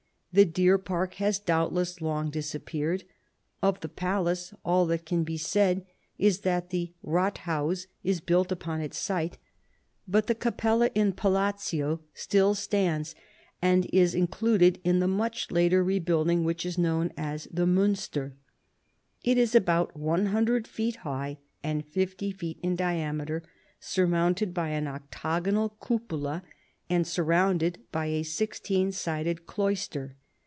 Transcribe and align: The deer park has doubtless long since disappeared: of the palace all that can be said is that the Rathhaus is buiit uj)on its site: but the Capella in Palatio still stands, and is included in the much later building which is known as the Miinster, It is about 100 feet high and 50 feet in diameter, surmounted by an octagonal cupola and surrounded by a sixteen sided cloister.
The 0.33 0.45
deer 0.45 0.77
park 0.77 1.15
has 1.15 1.39
doubtless 1.39 1.99
long 1.99 2.27
since 2.27 2.45
disappeared: 2.45 3.03
of 3.61 3.81
the 3.81 3.89
palace 3.89 4.53
all 4.63 4.85
that 4.85 5.05
can 5.05 5.25
be 5.25 5.35
said 5.35 5.85
is 6.17 6.39
that 6.39 6.69
the 6.69 6.93
Rathhaus 7.05 7.87
is 8.01 8.21
buiit 8.21 8.45
uj)on 8.47 8.79
its 8.81 8.97
site: 8.97 9.37
but 10.07 10.27
the 10.27 10.33
Capella 10.33 10.89
in 10.95 11.11
Palatio 11.11 11.99
still 12.13 12.55
stands, 12.55 13.13
and 13.61 13.87
is 13.91 14.15
included 14.15 14.79
in 14.85 14.99
the 14.99 15.07
much 15.09 15.51
later 15.51 15.83
building 15.99 16.45
which 16.45 16.65
is 16.65 16.77
known 16.77 17.11
as 17.17 17.49
the 17.51 17.65
Miinster, 17.65 18.31
It 19.25 19.37
is 19.37 19.53
about 19.53 19.97
100 19.97 20.65
feet 20.65 20.95
high 20.95 21.39
and 21.61 21.85
50 21.85 22.31
feet 22.31 22.57
in 22.63 22.77
diameter, 22.77 23.43
surmounted 23.81 24.53
by 24.53 24.69
an 24.69 24.87
octagonal 24.87 25.75
cupola 25.85 26.41
and 26.89 27.05
surrounded 27.05 27.79
by 27.91 28.05
a 28.05 28.23
sixteen 28.23 28.93
sided 28.93 29.45
cloister. 29.45 30.15